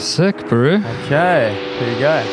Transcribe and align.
Sick, 0.00 0.48
bro. 0.48 0.76
Okay, 1.04 1.76
here 1.78 1.92
you 1.92 1.98
go. 1.98 2.24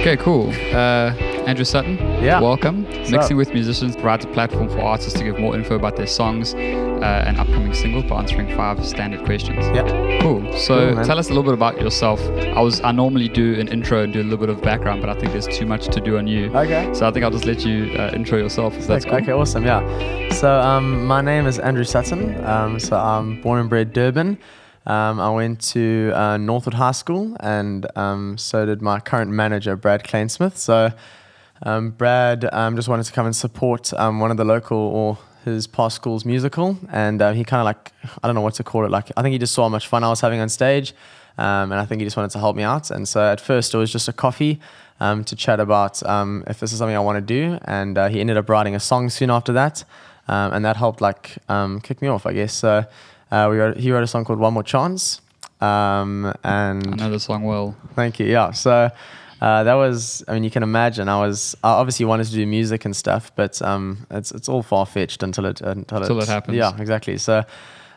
Okay, 0.00 0.16
cool. 0.16 0.50
Uh, 0.72 1.12
Andrew 1.46 1.64
Sutton, 1.64 1.98
Yeah. 2.22 2.40
welcome. 2.40 2.84
What's 2.84 3.10
Mixing 3.10 3.36
up? 3.36 3.38
with 3.38 3.52
Musicians 3.52 3.96
provides 3.96 4.24
a 4.24 4.28
platform 4.28 4.68
for 4.68 4.80
artists 4.80 5.18
to 5.18 5.24
give 5.24 5.38
more 5.38 5.54
info 5.56 5.74
about 5.74 5.96
their 5.96 6.06
songs 6.06 6.54
uh, 6.54 7.24
and 7.26 7.38
upcoming 7.38 7.74
singles 7.74 8.04
by 8.04 8.18
answering 8.20 8.54
five 8.56 8.84
standard 8.86 9.24
questions. 9.24 9.58
Yeah. 9.74 9.99
Cool. 10.20 10.52
So 10.58 10.94
Cool, 10.94 11.04
tell 11.04 11.18
us 11.18 11.26
a 11.26 11.30
little 11.30 11.42
bit 11.42 11.54
about 11.54 11.80
yourself. 11.80 12.20
I 12.20 12.60
was 12.60 12.80
I 12.82 12.92
normally 12.92 13.28
do 13.28 13.58
an 13.58 13.68
intro 13.68 14.02
and 14.02 14.12
do 14.12 14.20
a 14.20 14.22
little 14.22 14.38
bit 14.38 14.50
of 14.50 14.60
background, 14.60 15.00
but 15.00 15.08
I 15.08 15.14
think 15.14 15.32
there's 15.32 15.46
too 15.46 15.64
much 15.64 15.86
to 15.86 16.00
do 16.00 16.18
on 16.18 16.26
you. 16.26 16.54
Okay. 16.54 16.92
So 16.92 17.08
I 17.08 17.10
think 17.10 17.24
I'll 17.24 17.30
just 17.30 17.46
let 17.46 17.64
you 17.64 17.94
uh, 17.98 18.12
intro 18.14 18.38
yourself. 18.38 18.76
If 18.76 18.86
that's 18.86 19.06
okay, 19.06 19.10
cool. 19.10 19.22
okay, 19.22 19.32
awesome. 19.32 19.64
Yeah. 19.64 19.80
So 20.32 20.60
um, 20.60 21.06
my 21.06 21.22
name 21.22 21.46
is 21.46 21.58
Andrew 21.58 21.84
Sutton. 21.84 22.44
Um, 22.44 22.78
so 22.78 22.98
I'm 22.98 23.40
born 23.40 23.60
and 23.60 23.70
bred 23.70 23.92
Durban. 23.94 24.38
Um, 24.86 25.20
I 25.20 25.30
went 25.30 25.60
to 25.72 26.12
uh, 26.14 26.36
Northwood 26.36 26.74
High 26.74 26.92
School, 26.92 27.36
and 27.40 27.86
um, 27.96 28.36
so 28.36 28.66
did 28.66 28.82
my 28.82 29.00
current 29.00 29.30
manager, 29.30 29.76
Brad 29.76 30.04
Klainsmith. 30.04 30.56
So 30.56 30.92
um, 31.62 31.90
Brad 31.90 32.48
um, 32.52 32.76
just 32.76 32.88
wanted 32.88 33.04
to 33.04 33.12
come 33.12 33.26
and 33.26 33.36
support 33.36 33.92
um, 33.94 34.20
one 34.20 34.30
of 34.30 34.36
the 34.36 34.44
local 34.44 34.78
or 34.78 35.18
his 35.44 35.66
past 35.66 35.96
school's 35.96 36.24
musical, 36.24 36.78
and 36.90 37.20
uh, 37.22 37.32
he 37.32 37.44
kind 37.44 37.60
of 37.60 37.64
like 37.64 37.92
I 38.22 38.26
don't 38.26 38.34
know 38.34 38.40
what 38.40 38.54
to 38.54 38.64
call 38.64 38.84
it. 38.84 38.90
Like 38.90 39.10
I 39.16 39.22
think 39.22 39.32
he 39.32 39.38
just 39.38 39.54
saw 39.54 39.62
how 39.62 39.68
much 39.68 39.86
fun 39.86 40.04
I 40.04 40.08
was 40.08 40.20
having 40.20 40.40
on 40.40 40.48
stage, 40.48 40.94
um, 41.38 41.72
and 41.72 41.74
I 41.74 41.84
think 41.84 42.00
he 42.00 42.06
just 42.06 42.16
wanted 42.16 42.30
to 42.32 42.38
help 42.38 42.56
me 42.56 42.62
out. 42.62 42.90
And 42.90 43.08
so 43.08 43.20
at 43.20 43.40
first 43.40 43.74
it 43.74 43.78
was 43.78 43.90
just 43.90 44.08
a 44.08 44.12
coffee 44.12 44.60
um, 45.00 45.24
to 45.24 45.36
chat 45.36 45.60
about 45.60 46.02
um, 46.04 46.44
if 46.46 46.60
this 46.60 46.72
is 46.72 46.78
something 46.78 46.96
I 46.96 47.00
want 47.00 47.16
to 47.16 47.20
do, 47.22 47.58
and 47.64 47.96
uh, 47.96 48.08
he 48.08 48.20
ended 48.20 48.36
up 48.36 48.48
writing 48.48 48.74
a 48.74 48.80
song 48.80 49.10
soon 49.10 49.30
after 49.30 49.52
that, 49.54 49.84
um, 50.28 50.52
and 50.52 50.64
that 50.64 50.76
helped 50.76 51.00
like 51.00 51.38
um, 51.48 51.80
kick 51.80 52.02
me 52.02 52.08
off, 52.08 52.26
I 52.26 52.32
guess. 52.32 52.52
So 52.52 52.84
uh, 53.30 53.48
we 53.50 53.58
wrote, 53.58 53.76
he 53.76 53.90
wrote 53.90 54.04
a 54.04 54.06
song 54.06 54.24
called 54.24 54.38
One 54.38 54.54
More 54.54 54.62
Chance, 54.62 55.20
um, 55.60 56.32
and 56.44 56.86
I 56.86 56.96
know 56.96 57.10
the 57.10 57.20
song 57.20 57.44
well. 57.44 57.74
Thank 57.94 58.18
you. 58.18 58.26
Yeah. 58.26 58.50
So 58.52 58.90
uh, 59.40 59.64
that 59.64 59.74
was. 59.74 60.22
I 60.28 60.34
mean, 60.34 60.44
you 60.44 60.50
can 60.50 60.62
imagine. 60.62 61.08
I 61.08 61.18
was. 61.18 61.56
I 61.64 61.70
obviously 61.70 62.06
wanted 62.06 62.26
to 62.26 62.32
do 62.32 62.46
music 62.46 62.84
and 62.84 62.94
stuff, 62.94 63.32
but 63.34 63.60
um, 63.62 64.06
it's 64.10 64.32
it's 64.32 64.48
all 64.48 64.62
far 64.62 64.86
fetched 64.86 65.22
until 65.22 65.46
it 65.46 65.60
until, 65.60 65.98
Until 65.98 66.20
it 66.20 66.28
happens. 66.28 66.56
Yeah, 66.56 66.76
exactly. 66.78 67.18
So. 67.18 67.44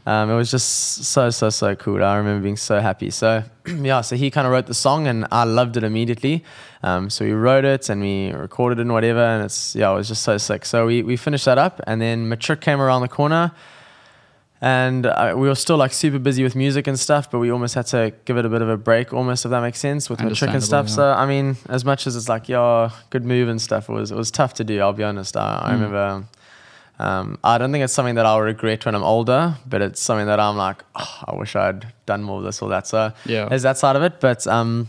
Um, 0.05 0.29
it 0.29 0.35
was 0.35 0.51
just 0.51 1.05
so 1.05 1.29
so 1.29 1.49
so 1.49 1.75
cool. 1.75 2.03
I 2.03 2.17
remember 2.17 2.43
being 2.43 2.57
so 2.57 2.81
happy. 2.81 3.09
So 3.09 3.43
yeah, 3.65 4.01
so 4.01 4.17
he 4.17 4.29
kind 4.31 4.45
of 4.45 4.51
wrote 4.51 4.65
the 4.65 4.73
song, 4.73 5.07
and 5.07 5.25
I 5.31 5.45
loved 5.45 5.77
it 5.77 5.83
immediately. 5.85 6.43
Um, 6.83 7.09
so 7.09 7.23
we 7.23 7.31
wrote 7.31 7.63
it 7.63 7.87
and 7.87 8.01
we 8.01 8.33
recorded 8.33 8.79
it 8.79 8.81
and 8.81 8.91
whatever, 8.91 9.21
and 9.21 9.45
it's 9.45 9.77
yeah, 9.77 9.91
it 9.91 9.95
was 9.95 10.09
just 10.09 10.23
so 10.23 10.37
sick. 10.37 10.65
So 10.65 10.85
we 10.85 11.03
we 11.03 11.15
finished 11.15 11.45
that 11.45 11.57
up, 11.57 11.79
and 11.87 12.01
then 12.01 12.27
Matric 12.27 12.59
came 12.59 12.81
around 12.81 13.01
the 13.01 13.07
corner, 13.07 13.53
and 14.63 15.05
uh, 15.05 15.33
we 15.35 15.47
were 15.49 15.55
still 15.55 15.75
like 15.75 15.91
super 15.91 16.19
busy 16.19 16.41
with 16.41 16.55
music 16.55 16.87
and 16.87 16.97
stuff, 16.97 17.29
but 17.29 17.39
we 17.39 17.51
almost 17.51 17.75
had 17.75 17.85
to 17.87 18.13
give 18.25 18.37
it 18.37 18.45
a 18.45 18.49
bit 18.49 18.61
of 18.61 18.69
a 18.69 18.77
break, 18.77 19.11
almost 19.13 19.43
if 19.45 19.51
that 19.51 19.59
makes 19.61 19.79
sense, 19.79 20.09
with 20.09 20.19
Matric 20.21 20.51
and 20.53 20.63
stuff. 20.63 20.85
Understandable, 20.85 21.17
So 21.17 21.21
I 21.23 21.25
mean, 21.25 21.57
as 21.67 21.83
much 21.83 22.07
as 22.07 22.15
it's 22.15 22.29
like 22.29 22.47
yeah, 22.47 22.89
good 23.09 23.25
move 23.25 23.49
and 23.49 23.61
stuff, 23.61 23.89
it 23.89 23.93
was 23.93 24.09
it 24.11 24.15
was 24.17 24.31
tough 24.31 24.53
to 24.55 24.63
do. 24.63 24.79
I'll 24.79 24.93
be 24.93 25.03
honest. 25.03 25.35
I, 25.35 25.59
I 25.63 25.69
Mm. 25.69 25.71
remember. 25.73 26.23
Um, 26.99 27.39
I 27.43 27.57
don't 27.57 27.71
think 27.71 27.83
it's 27.83 27.91
something 27.93 28.15
that 28.15 28.25
I'll 28.25 28.39
regret 28.41 28.85
when 28.85 28.95
I'm 28.95 29.03
older, 29.03 29.55
but 29.67 29.81
it's 29.81 29.99
something 29.99 30.27
that 30.27 30.39
I'm 30.39 30.55
like, 30.55 30.83
oh, 30.95 31.23
I 31.27 31.35
wish 31.35 31.55
I'd 31.55 31.87
done 32.05 32.21
more 32.23 32.37
of 32.37 32.43
this 32.45 32.61
or 32.61 32.69
that. 32.69 32.85
So 32.87 33.11
Yeah. 33.25 33.49
there's 33.49 33.63
that 33.63 33.77
side 33.77 33.95
of 33.95 34.03
it. 34.03 34.19
But 34.21 34.45
um, 34.47 34.87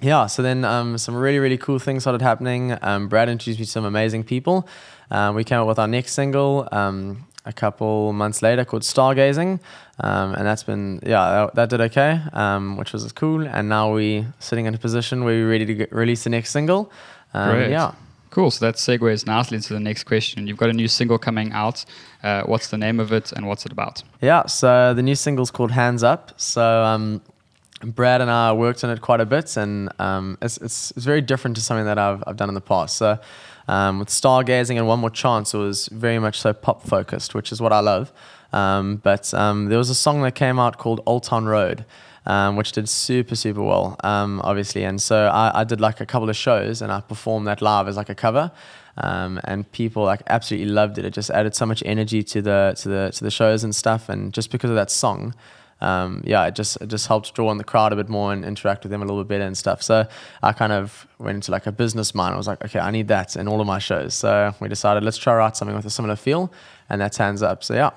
yeah, 0.00 0.26
so 0.26 0.42
then 0.42 0.64
um, 0.64 0.96
some 0.98 1.14
really, 1.14 1.38
really 1.38 1.58
cool 1.58 1.78
things 1.78 2.02
started 2.04 2.22
happening. 2.22 2.76
Um, 2.82 3.06
Brad 3.06 3.28
introduced 3.28 3.60
me 3.60 3.66
to 3.66 3.70
some 3.70 3.84
amazing 3.84 4.24
people. 4.24 4.66
Um, 5.10 5.34
we 5.36 5.44
came 5.44 5.60
up 5.60 5.68
with 5.68 5.78
our 5.78 5.86
next 5.86 6.12
single 6.14 6.66
um, 6.72 7.26
a 7.44 7.52
couple 7.52 8.12
months 8.12 8.42
later 8.42 8.64
called 8.64 8.82
Stargazing. 8.82 9.60
Um, 10.00 10.34
and 10.34 10.46
that's 10.46 10.62
been, 10.62 11.00
yeah, 11.02 11.30
that, 11.30 11.54
that 11.54 11.70
did 11.70 11.80
okay, 11.80 12.20
um, 12.32 12.76
which 12.76 12.92
was 12.92 13.10
cool. 13.12 13.46
And 13.46 13.68
now 13.68 13.92
we're 13.92 14.26
sitting 14.38 14.66
in 14.66 14.74
a 14.74 14.78
position 14.78 15.24
where 15.24 15.34
we're 15.34 15.50
ready 15.50 15.66
to 15.66 15.74
get, 15.74 15.92
release 15.92 16.24
the 16.24 16.30
next 16.30 16.50
single. 16.50 16.90
Um, 17.34 17.56
Great. 17.56 17.70
Yeah. 17.70 17.94
Cool. 18.30 18.50
So 18.50 18.64
that 18.64 18.76
segues 18.76 19.26
nicely 19.26 19.56
into 19.56 19.74
the 19.74 19.80
next 19.80 20.04
question. 20.04 20.46
You've 20.46 20.56
got 20.56 20.70
a 20.70 20.72
new 20.72 20.88
single 20.88 21.18
coming 21.18 21.52
out. 21.52 21.84
Uh, 22.22 22.44
what's 22.44 22.68
the 22.68 22.78
name 22.78 22.98
of 22.98 23.12
it 23.12 23.30
and 23.32 23.46
what's 23.46 23.66
it 23.66 23.72
about? 23.72 24.02
Yeah, 24.22 24.46
so 24.46 24.94
the 24.94 25.02
new 25.02 25.14
single's 25.14 25.50
called 25.50 25.70
Hands 25.70 26.02
Up. 26.02 26.32
So 26.40 26.82
um, 26.82 27.20
Brad 27.84 28.20
and 28.20 28.30
I 28.30 28.52
worked 28.52 28.84
on 28.84 28.90
it 28.90 29.00
quite 29.00 29.20
a 29.20 29.26
bit, 29.26 29.56
and 29.56 29.90
um, 29.98 30.38
it's, 30.40 30.56
it's, 30.58 30.92
it's 30.92 31.04
very 31.04 31.20
different 31.20 31.56
to 31.56 31.62
something 31.62 31.86
that 31.86 31.98
I've, 31.98 32.22
I've 32.26 32.36
done 32.36 32.48
in 32.48 32.54
the 32.54 32.60
past. 32.60 32.96
So 32.96 33.18
um, 33.68 33.98
with 33.98 34.08
Stargazing 34.08 34.76
and 34.76 34.86
One 34.86 35.00
More 35.00 35.10
Chance, 35.10 35.54
it 35.54 35.58
was 35.58 35.88
very 35.88 36.18
much 36.18 36.40
so 36.40 36.52
pop 36.52 36.82
focused, 36.82 37.34
which 37.34 37.52
is 37.52 37.60
what 37.60 37.72
I 37.72 37.80
love. 37.80 38.12
Um, 38.52 38.96
but 38.96 39.32
um, 39.34 39.66
there 39.66 39.78
was 39.78 39.90
a 39.90 39.94
song 39.94 40.22
that 40.22 40.34
came 40.34 40.58
out 40.58 40.78
called 40.78 41.00
Old 41.06 41.24
Town 41.24 41.46
Road. 41.46 41.84
Um, 42.24 42.54
which 42.54 42.70
did 42.70 42.88
super 42.88 43.34
super 43.34 43.62
well, 43.62 43.96
um, 44.04 44.40
obviously, 44.44 44.84
and 44.84 45.02
so 45.02 45.26
I, 45.26 45.62
I 45.62 45.64
did 45.64 45.80
like 45.80 46.00
a 46.00 46.06
couple 46.06 46.30
of 46.30 46.36
shows 46.36 46.80
and 46.80 46.92
I 46.92 47.00
performed 47.00 47.48
that 47.48 47.60
live 47.60 47.88
as 47.88 47.96
like 47.96 48.10
a 48.10 48.14
cover, 48.14 48.52
um, 48.96 49.40
and 49.42 49.68
people 49.72 50.04
like 50.04 50.22
absolutely 50.28 50.70
loved 50.72 50.98
it. 50.98 51.04
It 51.04 51.14
just 51.14 51.30
added 51.30 51.56
so 51.56 51.66
much 51.66 51.82
energy 51.84 52.22
to 52.22 52.40
the 52.40 52.74
to 52.78 52.88
the 52.88 53.10
to 53.12 53.24
the 53.24 53.30
shows 53.32 53.64
and 53.64 53.74
stuff, 53.74 54.08
and 54.08 54.32
just 54.32 54.52
because 54.52 54.70
of 54.70 54.76
that 54.76 54.88
song, 54.88 55.34
um, 55.82 56.22
yeah, 56.24 56.46
it 56.46 56.54
just 56.54 56.80
it 56.80 56.86
just 56.86 57.08
helped 57.08 57.34
draw 57.34 57.50
in 57.50 57.58
the 57.58 57.64
crowd 57.64 57.92
a 57.92 57.96
bit 57.96 58.08
more 58.08 58.32
and 58.32 58.44
interact 58.44 58.84
with 58.84 58.92
them 58.92 59.02
a 59.02 59.04
little 59.04 59.22
bit 59.24 59.28
better 59.28 59.44
and 59.44 59.58
stuff. 59.58 59.82
So 59.82 60.06
I 60.42 60.52
kind 60.52 60.72
of 60.72 61.08
went 61.18 61.34
into 61.34 61.50
like 61.50 61.66
a 61.66 61.72
business 61.72 62.14
mind. 62.14 62.34
I 62.34 62.36
was 62.36 62.46
like, 62.46 62.64
okay, 62.64 62.78
I 62.78 62.92
need 62.92 63.08
that 63.08 63.34
in 63.34 63.48
all 63.48 63.60
of 63.60 63.66
my 63.66 63.80
shows. 63.80 64.14
So 64.14 64.54
we 64.60 64.68
decided 64.68 65.02
let's 65.02 65.18
try 65.18 65.34
write 65.34 65.56
something 65.56 65.76
with 65.76 65.84
a 65.84 65.90
similar 65.90 66.14
feel, 66.16 66.52
and 66.88 67.00
that's 67.00 67.16
hands 67.16 67.42
up. 67.42 67.64
So 67.64 67.74
yeah. 67.74 67.90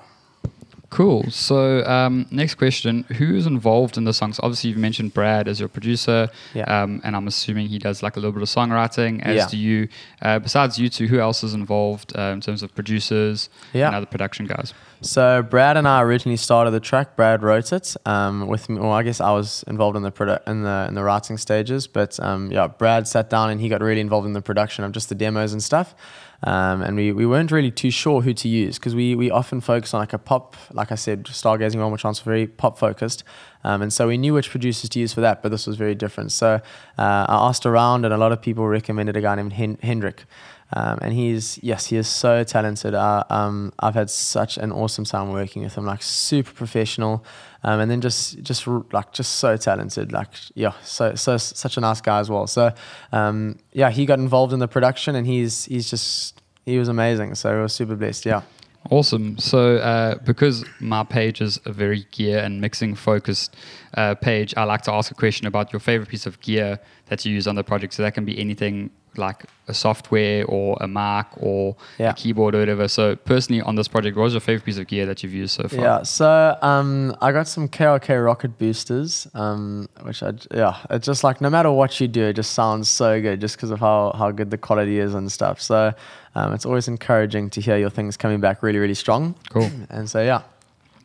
Cool. 0.88 1.24
So, 1.30 1.84
um, 1.84 2.26
next 2.30 2.54
question: 2.54 3.04
Who's 3.18 3.44
involved 3.46 3.96
in 3.98 4.04
the 4.04 4.12
songs? 4.14 4.38
Obviously, 4.42 4.70
you've 4.70 4.78
mentioned 4.78 5.12
Brad 5.14 5.48
as 5.48 5.58
your 5.58 5.68
producer, 5.68 6.28
Yeah. 6.54 6.62
um, 6.82 7.00
and 7.02 7.16
I'm 7.16 7.26
assuming 7.26 7.66
he 7.66 7.78
does 7.78 8.02
like 8.04 8.16
a 8.16 8.20
little 8.20 8.32
bit 8.32 8.42
of 8.42 8.48
songwriting. 8.48 9.20
As 9.22 9.36
Yeah. 9.36 9.48
do 9.48 9.56
you. 9.56 9.88
Uh, 10.22 10.38
besides 10.38 10.78
you 10.78 10.88
two, 10.88 11.08
who 11.08 11.18
else 11.18 11.42
is 11.42 11.54
involved 11.54 12.16
uh, 12.16 12.30
in 12.32 12.40
terms 12.40 12.62
of 12.62 12.72
producers 12.74 13.48
Yeah. 13.72 13.88
and 13.88 13.96
other 13.96 14.06
production 14.06 14.46
guys? 14.46 14.74
So 15.02 15.42
Brad 15.42 15.76
and 15.76 15.86
I 15.86 16.02
originally 16.02 16.36
started 16.38 16.70
the 16.70 16.80
track. 16.80 17.16
Brad 17.16 17.42
wrote 17.42 17.72
it 17.72 17.96
um, 18.06 18.46
with 18.46 18.68
me. 18.68 18.78
Well, 18.80 18.92
I 18.92 19.02
guess 19.02 19.20
I 19.20 19.32
was 19.32 19.64
involved 19.66 19.96
in 19.96 20.02
the 20.04 20.12
produ- 20.12 20.40
in 20.46 20.62
the 20.62 20.86
in 20.88 20.94
the 20.94 21.02
writing 21.02 21.36
stages, 21.36 21.86
but 21.88 22.18
um, 22.20 22.50
yeah, 22.52 22.68
Brad 22.68 23.06
sat 23.08 23.28
down 23.28 23.50
and 23.50 23.60
he 23.60 23.68
got 23.68 23.82
really 23.82 24.00
involved 24.00 24.26
in 24.26 24.32
the 24.34 24.40
production 24.40 24.84
of 24.84 24.92
just 24.92 25.08
the 25.08 25.14
demos 25.16 25.52
and 25.52 25.62
stuff. 25.62 25.94
Um, 26.42 26.82
and 26.82 26.96
we, 26.96 27.12
we 27.12 27.26
weren't 27.26 27.50
really 27.50 27.70
too 27.70 27.90
sure 27.90 28.20
who 28.20 28.34
to 28.34 28.48
use 28.48 28.78
because 28.78 28.94
we, 28.94 29.14
we 29.14 29.30
often 29.30 29.60
focus 29.60 29.94
on 29.94 30.00
like 30.00 30.12
a 30.12 30.18
pop, 30.18 30.56
like 30.72 30.92
I 30.92 30.94
said, 30.94 31.24
Stargazing 31.24 31.76
One 31.76 31.88
More 31.88 31.98
Chance, 31.98 32.20
very 32.20 32.46
pop 32.46 32.78
focused. 32.78 33.24
Um, 33.64 33.82
and 33.82 33.92
so 33.92 34.06
we 34.08 34.16
knew 34.16 34.34
which 34.34 34.50
producers 34.50 34.90
to 34.90 34.98
use 34.98 35.12
for 35.12 35.20
that, 35.22 35.42
but 35.42 35.50
this 35.50 35.66
was 35.66 35.76
very 35.76 35.94
different. 35.94 36.32
So 36.32 36.60
uh, 36.98 37.26
I 37.28 37.48
asked 37.48 37.66
around, 37.66 38.04
and 38.04 38.14
a 38.14 38.18
lot 38.18 38.32
of 38.32 38.40
people 38.40 38.66
recommended 38.66 39.16
a 39.16 39.20
guy 39.20 39.34
named 39.34 39.52
Hen- 39.52 39.78
Hendrik. 39.82 40.24
Um, 40.72 40.98
and 41.00 41.14
he's 41.14 41.60
yes, 41.62 41.86
he 41.86 41.96
is 41.96 42.08
so 42.08 42.42
talented. 42.42 42.92
Uh, 42.92 43.22
um, 43.30 43.72
I've 43.78 43.94
had 43.94 44.10
such 44.10 44.58
an 44.58 44.72
awesome 44.72 45.04
time 45.04 45.30
working 45.30 45.62
with 45.62 45.76
him. 45.76 45.86
Like 45.86 46.02
super 46.02 46.52
professional, 46.52 47.24
um, 47.62 47.78
and 47.78 47.88
then 47.88 48.00
just 48.00 48.42
just 48.42 48.66
like 48.92 49.12
just 49.12 49.36
so 49.36 49.56
talented. 49.56 50.10
Like 50.10 50.28
yeah, 50.54 50.72
so 50.82 51.14
so 51.14 51.36
such 51.36 51.76
a 51.76 51.80
nice 51.80 52.00
guy 52.00 52.18
as 52.18 52.28
well. 52.28 52.48
So 52.48 52.72
um, 53.12 53.58
yeah, 53.72 53.90
he 53.90 54.06
got 54.06 54.18
involved 54.18 54.52
in 54.52 54.58
the 54.58 54.66
production, 54.66 55.14
and 55.14 55.24
he's 55.24 55.66
he's 55.66 55.88
just 55.88 56.42
he 56.64 56.78
was 56.78 56.88
amazing. 56.88 57.36
So 57.36 57.54
we 57.54 57.60
were 57.60 57.68
super 57.68 57.94
blessed. 57.94 58.26
Yeah. 58.26 58.42
Awesome. 58.90 59.36
So, 59.38 59.76
uh, 59.78 60.16
because 60.18 60.64
my 60.80 61.02
page 61.02 61.40
is 61.40 61.60
a 61.64 61.72
very 61.72 62.06
gear 62.12 62.38
and 62.38 62.60
mixing 62.60 62.94
focused 62.94 63.56
uh, 63.94 64.14
page, 64.14 64.54
I 64.56 64.64
like 64.64 64.82
to 64.82 64.92
ask 64.92 65.10
a 65.10 65.14
question 65.14 65.46
about 65.46 65.72
your 65.72 65.80
favorite 65.80 66.08
piece 66.08 66.26
of 66.26 66.40
gear 66.40 66.78
that 67.06 67.24
you 67.24 67.32
use 67.32 67.46
on 67.46 67.56
the 67.56 67.64
project. 67.64 67.94
So 67.94 68.02
that 68.02 68.14
can 68.14 68.24
be 68.24 68.38
anything 68.38 68.90
like 69.18 69.44
a 69.68 69.74
software 69.74 70.44
or 70.46 70.76
a 70.80 70.86
Mac 70.86 71.30
or 71.36 71.74
Yeah. 71.98 72.10
a 72.10 72.14
keyboard 72.14 72.54
or 72.54 72.60
whatever. 72.60 72.86
So, 72.88 73.16
personally, 73.16 73.60
on 73.62 73.74
this 73.74 73.88
project, 73.88 74.16
what 74.16 74.24
was 74.24 74.32
your 74.34 74.40
favorite 74.40 74.64
piece 74.64 74.78
of 74.78 74.86
gear 74.86 75.06
that 75.06 75.22
you've 75.22 75.32
used 75.34 75.54
so 75.60 75.68
far? 75.68 75.80
Yeah, 75.80 76.02
so 76.04 76.56
um, 76.62 77.16
I 77.20 77.32
got 77.32 77.48
some 77.48 77.68
KRK 77.68 78.08
Rokit 78.24 78.58
boosters, 78.58 79.26
um, 79.34 79.88
which 80.02 80.22
I 80.22 80.32
yeah, 80.54 80.76
it's 80.90 81.06
just 81.06 81.24
like 81.24 81.40
no 81.40 81.50
matter 81.50 81.70
what 81.72 81.98
you 82.00 82.08
do, 82.08 82.24
it 82.26 82.34
just 82.34 82.52
sounds 82.52 82.88
so 82.88 83.20
good 83.20 83.40
just 83.40 83.56
because 83.56 83.70
of 83.70 83.80
how 83.80 84.12
how 84.16 84.30
good 84.30 84.50
the 84.50 84.58
quality 84.58 84.98
is 84.98 85.14
and 85.14 85.30
stuff. 85.32 85.60
So 85.60 85.92
um, 86.34 86.52
it's 86.52 86.64
always 86.66 86.86
encouraging 86.88 87.50
to 87.50 87.60
hear 87.60 87.76
your 87.76 87.90
things 87.90 88.16
coming 88.16 88.40
back 88.40 88.62
really 88.62 88.78
really 88.78 88.94
strong. 88.94 89.34
Cool. 89.50 89.70
And 89.90 90.08
so 90.08 90.22
yeah, 90.22 90.42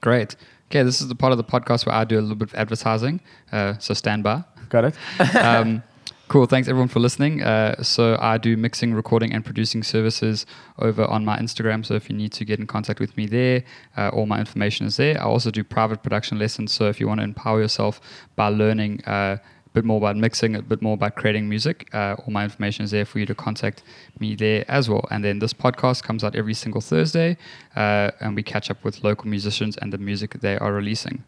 Great. 0.01 0.35
Okay, 0.69 0.83
this 0.83 1.01
is 1.01 1.07
the 1.09 1.15
part 1.15 1.31
of 1.33 1.37
the 1.37 1.43
podcast 1.43 1.85
where 1.85 1.93
I 1.93 2.05
do 2.05 2.17
a 2.17 2.21
little 2.21 2.35
bit 2.37 2.47
of 2.49 2.55
advertising. 2.55 3.19
Uh, 3.51 3.73
so, 3.79 3.93
stand 3.93 4.23
by. 4.23 4.41
got 4.69 4.85
it. 4.85 4.95
cool. 6.31 6.45
Thanks 6.45 6.69
everyone 6.69 6.87
for 6.87 7.01
listening. 7.01 7.43
Uh, 7.43 7.83
so 7.83 8.17
I 8.21 8.37
do 8.37 8.55
mixing, 8.55 8.93
recording, 8.93 9.33
and 9.33 9.43
producing 9.43 9.83
services 9.83 10.45
over 10.79 11.03
on 11.03 11.25
my 11.25 11.37
Instagram. 11.37 11.85
So 11.85 11.95
if 11.95 12.09
you 12.09 12.15
need 12.15 12.31
to 12.31 12.45
get 12.45 12.57
in 12.57 12.67
contact 12.67 13.01
with 13.01 13.17
me 13.17 13.25
there, 13.25 13.65
uh, 13.97 14.11
all 14.13 14.25
my 14.25 14.39
information 14.39 14.85
is 14.85 14.95
there. 14.95 15.19
I 15.19 15.25
also 15.25 15.51
do 15.51 15.61
private 15.61 16.03
production 16.03 16.39
lessons. 16.39 16.71
So 16.71 16.85
if 16.85 17.01
you 17.01 17.07
want 17.09 17.19
to 17.19 17.25
empower 17.25 17.59
yourself 17.59 17.99
by 18.37 18.47
learning. 18.47 19.03
Uh, 19.03 19.37
a 19.39 19.73
bit 19.73 19.83
more 19.83 19.97
about 19.97 20.15
mixing, 20.15 20.55
a 20.55 20.61
bit 20.61 20.81
more 20.81 20.93
about 20.93 21.15
creating 21.15 21.49
music. 21.49 21.89
Uh, 21.93 22.15
all 22.19 22.31
my 22.31 22.45
information 22.45 22.85
is 22.85 22.91
there 22.91 23.05
for 23.05 23.19
you 23.19 23.25
to 23.25 23.35
contact 23.35 23.83
me 24.19 24.35
there 24.35 24.63
as 24.69 24.89
well. 24.89 25.05
And 25.11 25.23
then 25.25 25.39
this 25.39 25.53
podcast 25.53 26.03
comes 26.03 26.23
out 26.23 26.35
every 26.35 26.53
single 26.53 26.81
Thursday, 26.81 27.37
uh, 27.75 28.11
and 28.21 28.35
we 28.35 28.43
catch 28.43 28.69
up 28.69 28.83
with 28.85 29.03
local 29.03 29.27
musicians 29.29 29.75
and 29.77 29.91
the 29.93 29.97
music 29.97 30.39
they 30.41 30.57
are 30.57 30.73
releasing. 30.73 31.23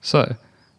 So, 0.00 0.36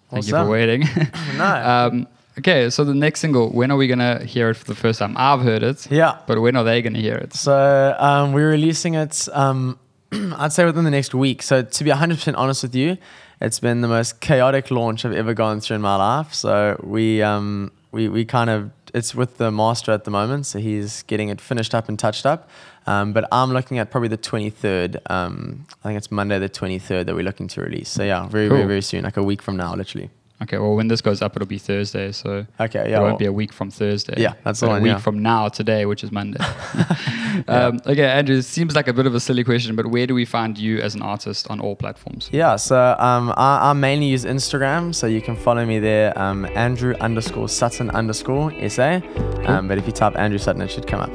thank 0.10 0.28
you 0.28 0.34
for 0.34 0.48
waiting. 0.48 0.84
No. 1.38 1.46
um, 1.46 2.08
okay, 2.38 2.70
so 2.70 2.84
the 2.84 2.94
next 2.94 3.20
single, 3.20 3.50
when 3.50 3.72
are 3.72 3.78
we 3.78 3.88
gonna 3.88 4.24
hear 4.24 4.50
it 4.50 4.56
for 4.56 4.66
the 4.66 4.76
first 4.76 5.00
time? 5.00 5.16
I've 5.18 5.42
heard 5.42 5.64
it. 5.64 5.90
Yeah. 5.92 6.18
But 6.28 6.42
when 6.42 6.56
are 6.56 6.64
they 6.64 6.82
gonna 6.82 7.00
hear 7.00 7.16
it? 7.16 7.34
So 7.34 7.96
um, 8.00 8.34
we're 8.34 8.50
releasing 8.50 8.96
it, 8.96 9.28
um, 9.34 9.80
I'd 10.12 10.54
say 10.54 10.66
within 10.66 10.84
the 10.84 10.92
next 10.92 11.14
week. 11.14 11.42
So 11.42 11.62
to 11.64 11.84
be 11.84 11.92
100% 11.92 12.34
honest 12.38 12.64
with 12.64 12.76
you, 12.76 12.98
it's 13.42 13.60
been 13.60 13.82
the 13.82 13.88
most 13.88 14.20
chaotic 14.22 14.72
launch 14.72 15.06
I've 15.06 15.14
ever 15.14 15.34
gone 15.34 15.60
through 15.60 15.76
in 15.76 15.82
my 15.82 15.96
life. 15.96 16.34
So 16.34 16.80
we, 16.84 17.22
um, 17.22 17.72
we, 17.92 18.08
we 18.08 18.26
kind 18.26 18.50
of, 18.50 18.72
it's 18.94 19.14
with 19.14 19.38
the 19.38 19.52
master 19.52 19.92
at 19.92 20.04
the 20.06 20.12
moment. 20.12 20.46
So 20.46 20.60
he's 20.60 21.04
getting 21.04 21.30
it 21.30 21.42
finished 21.42 21.76
up 21.76 21.90
and 21.90 21.98
touched 21.98 22.26
up. 22.26 22.50
Um, 22.86 23.12
but 23.14 23.28
I'm 23.32 23.52
looking 23.52 23.80
at 23.80 23.92
probably 23.92 24.10
the 24.10 24.18
23rd. 24.18 24.98
Um, 25.10 25.66
I 25.84 25.90
think 25.90 25.98
it's 25.98 26.12
Monday 26.12 26.38
the 26.40 26.50
23rd 26.50 27.06
that 27.06 27.16
we're 27.16 27.24
looking 27.24 27.48
to 27.50 27.62
release. 27.62 27.90
So 27.90 28.04
yeah, 28.04 28.28
very, 28.28 28.48
very, 28.48 28.66
very 28.66 28.82
soon, 28.82 29.04
like 29.04 29.18
a 29.18 29.24
week 29.24 29.42
from 29.42 29.58
now, 29.58 29.74
literally. 29.76 30.10
Okay, 30.44 30.58
well, 30.58 30.76
when 30.76 30.88
this 30.88 31.02
goes 31.02 31.22
up, 31.22 31.36
it'll 31.36 31.48
be 31.48 31.58
Thursday, 31.58 32.12
so 32.12 32.46
Okay, 32.60 32.80
yeah, 32.80 32.86
it 32.86 32.90
yeah. 32.92 33.00
won't 33.00 33.12
well- 33.14 33.18
be 33.18 33.26
a 33.26 33.32
week 33.34 33.52
from 33.54 33.72
Thursday. 33.72 34.16
Yeah, 34.18 34.34
that's 34.44 34.62
one, 34.62 34.80
A 34.80 34.82
week 34.82 34.92
yeah. 34.94 34.98
from 34.98 35.22
now, 35.22 35.48
today, 35.48 35.86
which 35.86 36.04
is 36.04 36.12
Monday. 36.12 36.40
um, 37.48 37.80
okay, 37.86 38.06
Andrew, 38.06 38.38
it 38.38 38.44
seems 38.44 38.76
like 38.76 38.88
a 38.88 38.94
bit 38.94 39.06
of 39.06 39.16
a 39.16 39.20
silly 39.20 39.44
question, 39.44 39.76
but 39.76 39.88
where 39.88 40.06
do 40.06 40.14
we 40.14 40.26
find 40.26 40.58
you 40.58 40.80
as 40.80 40.96
an 40.96 41.02
artist 41.02 41.50
on 41.50 41.60
all 41.60 41.76
platforms? 41.76 42.30
Yeah, 42.32 42.56
so 42.58 42.96
um, 43.00 43.34
I, 43.38 43.70
I 43.70 43.74
mainly 43.74 44.08
use 44.08 44.26
Instagram, 44.26 44.94
so 44.94 45.08
you 45.08 45.22
can 45.22 45.36
follow 45.36 45.66
me 45.66 45.80
there, 45.80 46.18
um, 46.20 46.46
Andrew 46.56 46.94
underscore 47.00 47.50
Sutton 47.50 47.90
underscore 47.92 48.52
SA. 48.70 49.00
Um, 49.46 49.68
but 49.68 49.78
if 49.78 49.86
you 49.88 49.92
type 49.94 50.18
Andrew 50.18 50.38
Sutton, 50.40 50.62
it 50.62 50.70
should 50.72 50.88
come 50.88 51.00
up. 51.00 51.14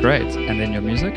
Great. 0.00 0.22
And 0.36 0.60
then 0.60 0.72
your 0.72 0.82
music? 0.82 1.14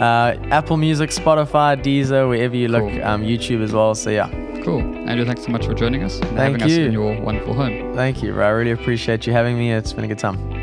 Uh, 0.00 0.36
Apple 0.50 0.76
Music, 0.76 1.08
Spotify, 1.08 1.80
Deezer, 1.82 2.28
wherever 2.28 2.54
you 2.54 2.68
look, 2.68 2.82
Cool. 2.82 3.02
um, 3.02 3.22
YouTube 3.22 3.62
as 3.62 3.72
well. 3.72 3.94
So 3.94 4.10
yeah, 4.10 4.28
Cool. 4.66 4.80
Andrew, 5.08 5.24
thanks 5.24 5.44
so 5.44 5.52
much 5.52 5.64
for 5.64 5.74
joining 5.74 6.02
us 6.02 6.18
and 6.18 6.30
Thank 6.30 6.60
having 6.60 6.62
us 6.62 6.72
in 6.72 6.90
your 6.90 7.20
wonderful 7.20 7.54
home. 7.54 7.94
thank 7.94 8.20
you. 8.20 8.32
I 8.42 8.48
really 8.48 8.72
appreciate 8.72 9.24
you 9.24 9.32
having 9.32 9.56
me. 9.56 9.70
It's 9.72 9.92
been 9.92 10.02
a 10.02 10.08
good 10.08 10.18
time. 10.18 10.55